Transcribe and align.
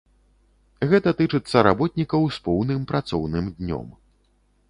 Гэта 0.93 1.09
тычыцца 1.19 1.57
работнікаў 1.67 2.25
з 2.37 2.43
поўным 2.47 2.81
працоўным 2.93 3.45
днём. 3.59 3.87